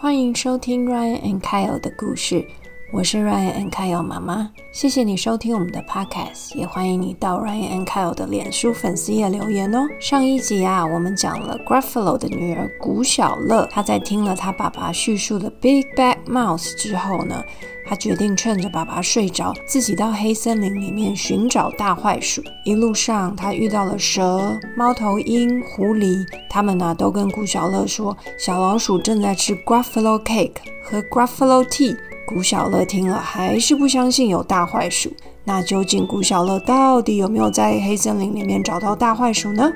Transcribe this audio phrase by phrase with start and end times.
[0.00, 2.46] 欢迎收听 Ryan and Kyle 的故事，
[2.90, 4.50] 我是 Ryan and Kyle 妈妈。
[4.72, 9.86] 谢谢你收听我们的 Podcast，也欢迎你到 Ryan and Kyle 的脸书粉丝页留言哦。
[10.00, 17.44] 上一集啊，我们讲了 Gruffalo 的女儿古小乐，她在听了她爸爸叙述的 Big Bad Mouse 之后呢，
[17.86, 22.42] 她决定趁着爸爸睡着，自己到黑森林里面寻找大坏鼠。
[22.64, 31.94] 一路上，她遇到了蛇、猫头鹰、狐狸，他们呢都跟古小乐说，小老鼠正在吃 Gruffalo Cake 和 Gruffalo Tea。
[32.28, 35.10] 古小乐听了，还是不相信有大坏鼠。
[35.44, 39.72] 那究竟古小乐到底有没有在黑森林里面找到大坏鼠呢？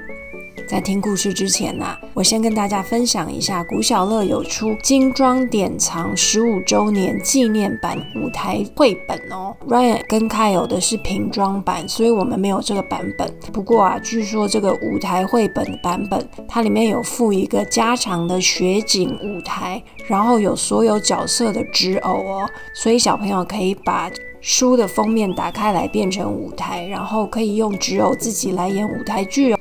[0.66, 9.54] 在听故事之前呢，我先跟大家分享一下，古小乐有出精装典藏十五周年纪念版舞台绘本哦。
[9.68, 13.30] Ryan 跟 Kyle 的是瓶装版，所以我们没有这个版本。
[13.52, 29.58] 不过啊，据说这个舞台绘本的版本，它里面有附一个加长的雪景舞台，然后有所有角色的纸偶哦，所以小朋友可以把书的封面打开来变成舞台，然后可以用纸偶自己来演舞台剧哦。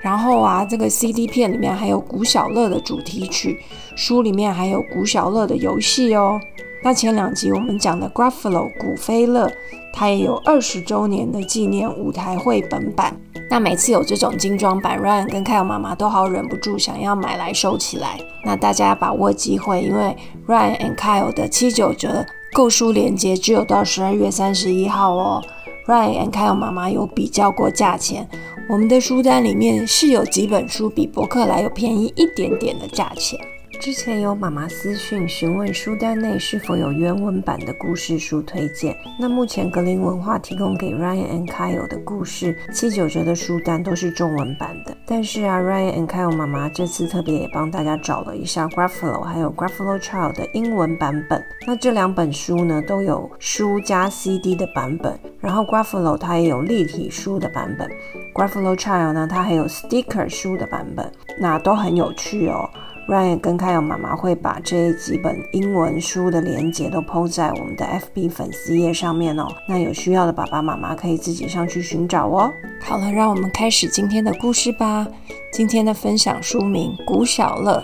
[0.00, 3.58] 然后啊，这个 CD 片里面还有古小乐的主题曲，
[3.94, 6.40] 书里面还有古小乐的游戏哦。
[6.82, 9.52] 那前两集我们讲的 Gruffalo 古飞乐，
[9.92, 13.14] 它也有二十周年的纪念舞台绘本版。
[13.50, 18.18] 那每次有这种精装版，Ryan 跟 Kyle 妈妈都好忍不住想要买来收起来。
[18.44, 25.42] 那大家把握机会，因为 Ryan and Kyle 的七九折购书链接只有到十二月三十一号哦。
[25.86, 28.26] Ryan and Kyle 妈妈有比较过价钱。
[28.70, 33.36] 我们的书单里面是有几本书比博客来有便宜一点点的价钱。
[33.80, 38.94] 之前有妈妈私讯询问书单内是否有原文版的故事书推荐。
[39.18, 44.94] 那目前格林文化提供给 Ryan and Kyle 的故事七九折的书单都是中文版的。
[45.06, 51.42] 但是啊，Ryan and Kyle 妈妈这次特别也帮大家找了一下 Gruffalo 还有 Gruffalo Child 的英文版本。
[51.66, 57.88] 那这两本书呢都有书加 CD 的版本，然后 Gruffalo 它也有立体书的版本
[58.34, 62.68] ，Gruffalo Child 呢它还有 sticker 书的版本，那都很有趣哦。
[63.08, 69.48] Ryan 跟 Kyle 妈妈会把这几本英文书的连接都抛在我们的 FB 粉丝页上面哦。
[69.66, 72.52] 那有需要的爸爸妈妈可以自己上去寻找哦。
[72.80, 75.06] 好了，让我们开始今天的故事吧。
[75.52, 77.82] 今天的分享书名《古小乐》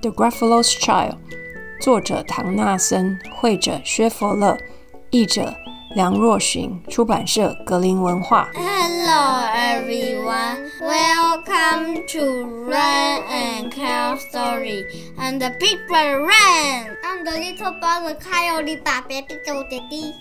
[0.00, 1.16] （The Gruffalo's Child），
[1.80, 4.56] 作者唐纳森，绘者薛佛勒，
[5.10, 5.52] 译者
[5.96, 8.48] 梁若寻，出版社格林文化。
[8.54, 10.17] Hello everyone,
[10.81, 14.85] welcome to Ren and Kyle story.
[15.17, 16.97] I'm the big brother Ren.
[17.05, 18.75] I'm the little brother Kyle, the
[19.07, 20.13] baby daddy.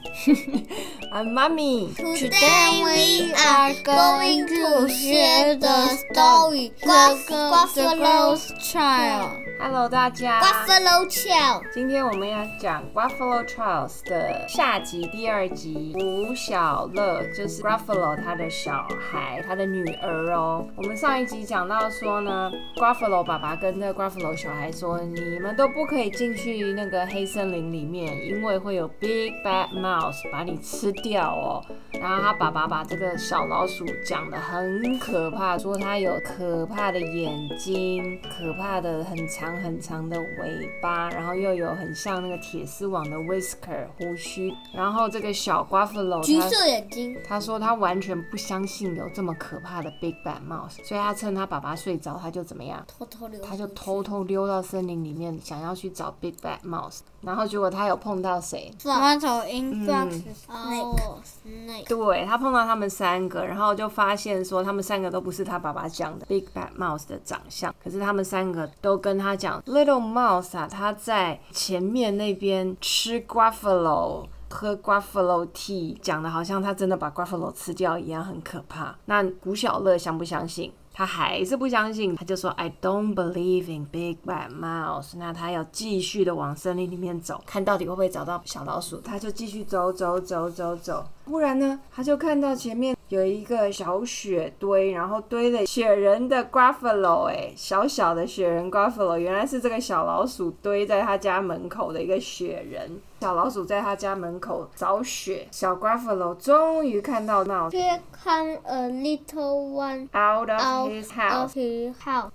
[1.13, 1.93] I'm Mommy。
[1.97, 9.43] Today we are going to share the story Gruff- Gruffalo's Child.
[9.59, 10.41] Hello，大家。
[10.41, 11.63] Gruffalo Child.
[11.73, 20.68] 今天我们要讲 Gruffalo Charles 的下集第二集，古小乐就是 Gruffalo 他的小孩，他的女 儿哦。
[20.76, 31.64] 我们上一集讲到说呢，Gruffalo 爸爸跟那个 Gruffalo 小孩说，你们都不可以进去那个黑森林里面，因为会有 Big Bad Mouse 把你吃掉哦。
[32.00, 44.54] 然后他爸爸把这个小老鼠讲得很可怕，说它有可怕的眼睛，可怕的很长很长的尾巴，然后又有很像那个铁丝网的 whisker 胡须。
[44.74, 52.86] 然后这个小 Gruffalo 橘他色眼睛，他说他完全不相信有这么可怕的 Big Bad Mouse，所以他趁他爸爸睡着，他就怎么样？
[52.88, 57.00] 偷偷溜，他就偷偷溜到森林里面，想要去找 Big Bad Mouse。
[57.28, 58.74] 然后结果他有碰到谁？
[58.86, 61.88] 猫头鹰嗯 Fox Snake Snake。
[61.88, 74.28] 对他碰到他们三个，然后就发现说他们三个都不是他爸爸讲的 Big Bad Mouse 的长相，可是他们三个都跟他讲 Little Mouse 啊，他在前面那边吃 Gruffalo。
[74.50, 78.96] 喝 Gruffalo tea，讲的好像他真的把 Gruffalo 吃掉一样，很可怕。
[79.04, 80.72] 那古小乐相不相信？
[80.98, 85.16] 他还是不相信，他就说 I don't believe in Big Bad Mouse。
[85.16, 89.00] 那他要继续的往森林里面走，看到底会不会找到小老鼠。
[89.02, 91.06] 他就继续走走走走走。
[91.28, 103.02] 忽然呢，他就看到前面有一个小雪堆，然后堆了雪人的 Gruffalo，哎，小小的雪人 Gruffalo，原来是这个小老鼠堆在他家门口的一个雪人。
[103.20, 111.52] 小老鼠在他家门口找雪，小 Gruffalo 终于看到 Mouse Here come a little one out of his house.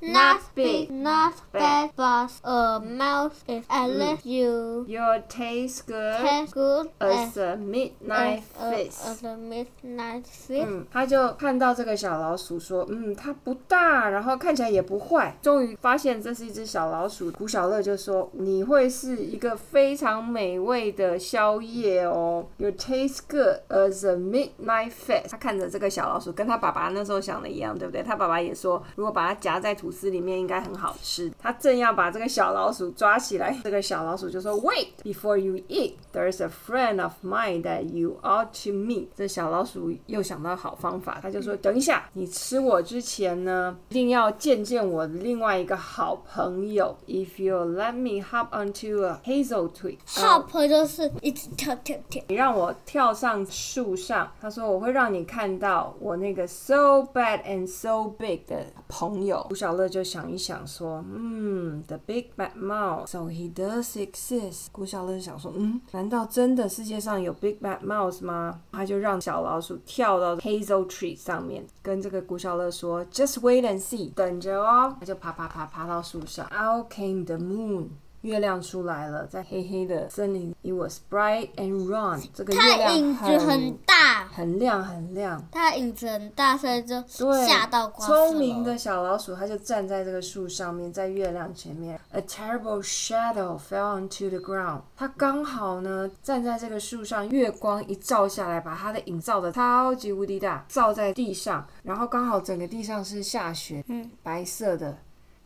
[0.00, 6.88] Not big, not bad, but a mouse is unless you Your taste good taste good
[6.98, 8.81] as as a midnight fish.
[8.90, 10.24] Midnight.
[10.48, 17.30] 嗯，他就看到这个小老鼠，说：“嗯，它不大，然后看起来也不坏。”终于发现这是一只小老鼠。
[17.32, 22.46] 古小乐就说：“你会是一个非常美味的宵夜哦。
[22.58, 28.02] Your taste good as a midnight feast。”他看着这个小老鼠，跟他爸爸那时候想的一样，对不对？
[28.02, 31.30] 他爸爸也说，如果把它夹在吐司里面，应该很好吃。
[31.38, 46.96] 他正要把这个小老鼠抓起来，这个小老鼠就说：“Wait before you eat, there's a friend of mine that you ought to meet。”这小老鼠又想到好方法，他就说：“等一下，你吃我之前呢，一定要见见我的另外一个好朋友。
[47.06, 52.22] If you let me hop onto a hazel tree，呃 Hop 就是一直跳跳跳。
[52.28, 59.46] 你让我跳上树上，他说我会让你看到我那个 so bad and so big 的朋友。
[59.50, 64.66] 吴小乐就想一想说，嗯，the big bad mouse，so he does exist。
[64.72, 68.61] 古小乐想说，嗯，难道真的世界上有 big bad mouse 吗？
[68.70, 74.96] 他就让小老鼠跳到 hazel tree 上面，跟这个古小乐说，just wait and see，等着哦。
[75.00, 77.88] 他就爬爬爬爬到树上，out came the moon。
[78.22, 82.24] 月亮出来了，在黑黑的森林，It was bright and round。
[82.32, 83.91] 这个月亮影子很很大，
[84.34, 85.42] 很亮很亮。
[85.52, 92.00] 它的影子很大，所以就对，吓到瓜聪明的小老鼠，它就站在这个树上面，在月亮前面。
[92.12, 94.80] A terrible shadow fell onto the ground。
[94.96, 104.96] 它刚好呢站在这个树上，月光一照下来，把它的影照的超级无敌大，照在地上，然后刚好整个地上是下雪，嗯，白色的。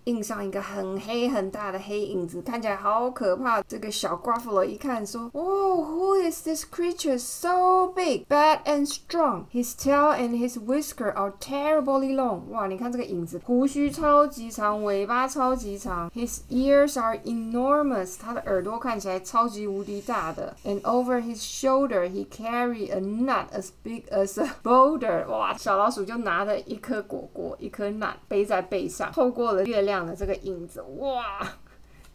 [0.06, 3.62] 印上一个很黑很大的黑影子，看起来好可怕。
[3.62, 9.44] 这个小 Gruffalo 一看说：“哦、oh,，Who is this creature so big, bad and strong?
[9.54, 16.10] His tail and his whisker are terribly long。”哇，你看这个影子，胡须超级长，尾巴超级长。
[16.10, 20.56] His ears are enormous，他的耳朵看起来超级无敌大的。
[20.66, 25.28] And over his shoulder he carry a nut as big as a boulder。
[25.28, 31.47] 哇，小老鼠就拿着一颗果果，一颗 nut 背在背上，透过了月亮 这个影子，哇！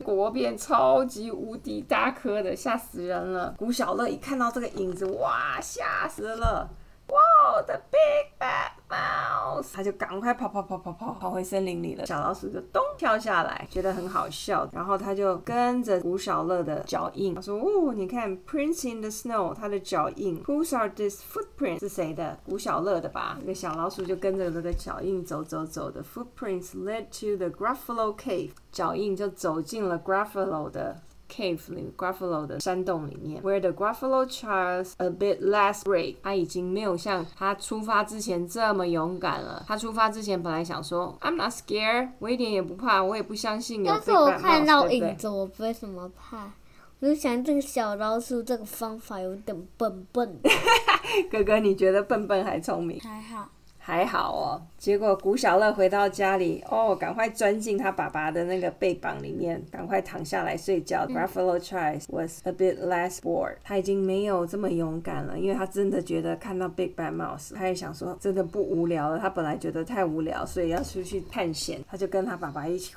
[0.03, 3.53] 国变超级无敌大颗的，吓死人了。
[3.57, 6.69] 古小乐一看到这个影子，哇，吓死了！
[7.07, 9.71] 哇，the big bad mouse！
[9.73, 12.05] 他就赶快跑跑跑跑跑跑回森林里了。
[12.05, 20.43] 小老鼠就咚跳下来，觉得很好笑，然后他就跟着古小乐的脚印，他说：“哦，你看，Prince in the Snow，他的脚印。
[20.43, 21.79] Whose are these footprints？
[21.79, 22.37] 是谁的？
[22.45, 26.03] 古小乐的吧？”那个小老鼠就跟着这个脚印走走走的。
[26.03, 31.01] Footprints led to the Gruffalo Cave，脚印就走进了 Gruffalo 的。
[31.31, 39.63] Cave 里 Gruffalo 的山洞里面，where the Gruffalo Charles a bit less brave，他已经没有像他出发之前这么勇敢了。
[39.67, 46.51] 他出发之前本来想说，I'm not scared，我一点也不怕，我也不相信有但是我看到影子，我不会什么怕。
[46.99, 50.39] 我就想这个小老鼠这个方法有点笨笨，
[51.31, 52.99] 哥哥，你觉得笨笨还聪明？
[52.99, 53.49] 还好。
[53.83, 54.61] 还好哦。
[54.77, 61.05] 结果古小乐回到家里，哦，赶快钻进他爸爸的那个背膀里面，赶快躺下来睡觉。
[61.07, 69.19] Gruffalo Charles was a bit less bored，他已经没有这么勇敢了，因为他真的觉得看到 Big Bad Mouse，他也想说真的不无聊了。
[69.19, 72.93] 他本来觉得太无聊，所以要出去探险，他就跟他爸爸一起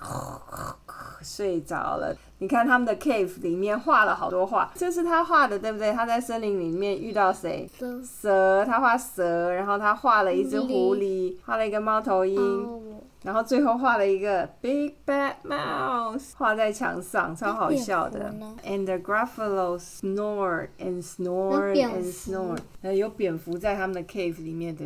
[1.24, 2.14] 睡着了。
[2.38, 5.92] 你看他们的 cave 里面画了好多画，这是他画的，对不对？
[5.92, 7.68] 他在森林里面遇到谁？
[7.78, 12.80] 这蛇，他画蛇，然后他画了一只狐狸，画了一个猫头鹰，哦
[13.22, 18.34] 然后最后画了一个 Big Bad Mouse，画在墙上，超好笑的。
[18.62, 24.84] And the Gruffalo snored and snored and snored，呃，有蝙蝠在他们的 cave 里面的。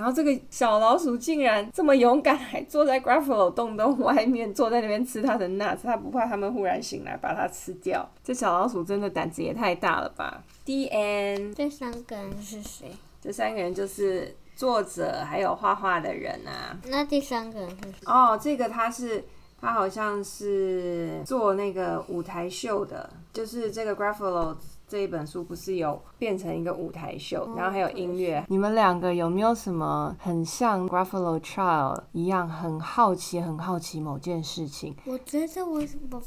[0.00, 8.08] 然后这个小老鼠竟然这么勇敢，还坐在 Gruffalo 洞洞外面，坐在那边吃它的 nuts，它不怕它们忽然醒来把它吃掉。
[8.24, 11.52] 这小老鼠真的胆子也太大了吧！The end。
[11.54, 12.90] 这三个人是谁？
[13.20, 16.80] 这三个人就是作者还有画画的人啊。
[16.86, 18.06] 那第三个人是谁？
[18.06, 19.22] 哦，这个他是
[19.60, 24.56] 他好像是做那个舞台秀的，就是这个 Gruffalo
[24.90, 28.44] 这一本书不是有变成一个舞台秀，然后还有音乐。
[28.48, 34.94] 你们两个有没有什么很像 Gruffalo Child 一样很好奇、很好奇某件事情？
[35.06, 35.80] 我觉得我
[36.10, 36.20] 我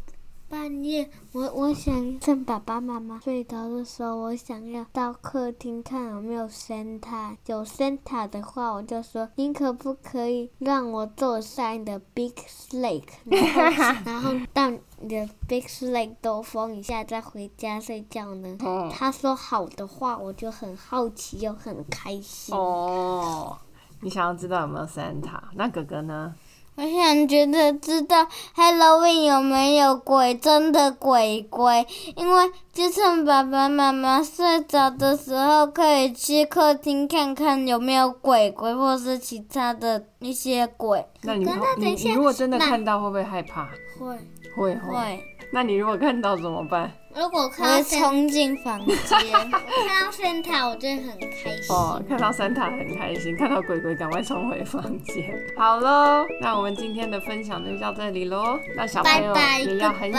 [0.48, 7.36] 半夜，我我想趁爸爸妈妈睡着的时候，我想要到客厅看有没有 Santa。
[7.48, 14.72] 有 Santa 的话，我就说您可不可以让我坐上你的 Big Sleigh，然后 然后到
[15.04, 18.58] 你的 Big Sleigh 兜风一下再回家睡觉呢？
[18.90, 22.56] 他说好的话，我就很好奇又很开心。
[22.56, 23.58] 哦，
[24.00, 25.42] 你想要知道有没有 Santa？
[25.56, 26.34] 那哥哥呢？
[26.76, 41.06] 我想觉得知道 Halloween 有没有鬼，真的鬼鬼，因为就趁爸爸妈妈睡着的时候，可以去客厅看看有没有鬼鬼，或是其他的一些鬼。
[41.22, 41.46] 那你
[41.76, 43.70] 你如果真的看到，会不会害怕？
[44.00, 44.18] 会
[44.56, 45.24] 会会。
[45.52, 46.92] 那你如果看到怎么办？
[47.16, 48.98] 如果看到冲进房间，
[49.32, 51.76] 看到圣塔，我就会很开心。
[51.76, 55.32] 哦，看到三塔很开心，看到鬼鬼赶快冲回房间。
[55.56, 58.58] 好喽，那我们今天的分享就到这里喽。
[58.76, 60.18] 那小朋友拜拜也要很有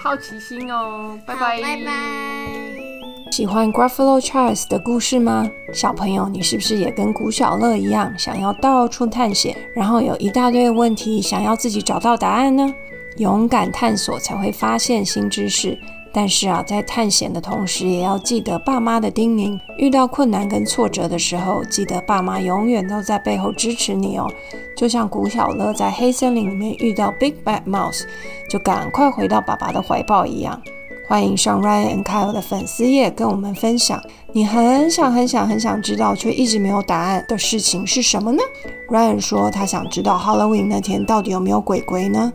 [0.00, 1.18] 好奇心哦。
[1.26, 1.92] 拜拜拜拜。
[3.32, 5.50] 喜欢 Gruffalo Charles 的故事吗？
[5.74, 12.72] 小朋友，你是不是也跟古小乐一样，想要到处探险，然后有一大堆问题想要自己找到答案呢？
[13.18, 15.78] 勇敢探索才会发现新知识。
[16.10, 19.60] 但是啊，在探险的同时，也要记得爸妈的叮咛。
[19.76, 24.26] 遇到困难跟挫折的时候，记得爸妈永远都在背后支持你哦。
[24.74, 28.04] 就像古小乐在黑森林里面遇到 Big Bad Mouse，
[28.48, 30.60] 就赶快回到爸爸的怀抱一样。
[31.06, 38.42] 欢迎上 Ryan and Kyle 的粉丝页跟我们分享，你很想很想很想知道却一直没有答案的事情是什么呢
[38.88, 42.32] ？Ryan 说他想知道 Halloween 那天到底有没有鬼鬼呢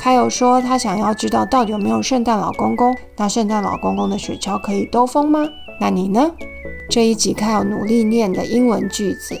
[0.00, 5.40] ？Kyle 说他想要知道到底有没有圣诞老公公，那圣诞老公公的雪橇可以兜风吗？
[5.80, 6.30] 那你呢？
[6.88, 9.36] 这一集 Kyle 努力念的英文句子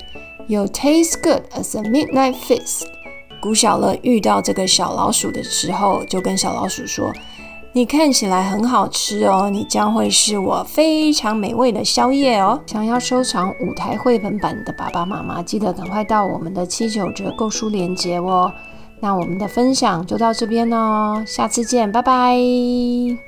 [0.48, 2.82] 有 taste good as a midnight feast。
[3.40, 7.12] 古小乐遇到这个小老鼠的时候，就跟小老鼠说。
[7.74, 12.58] 你看起来很好吃哦，你将会是我非常美味的宵夜哦。
[12.66, 18.50] 想要收藏舞台绘本版的爸爸妈妈，记得赶快到我们的七九折购书链接哦。
[19.00, 23.27] 那我们的分享就到这边哦，下次见，拜拜。